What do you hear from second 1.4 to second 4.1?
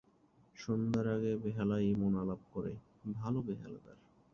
বেহালায় ইমন আলাপ করে, ভালো বেহালদার।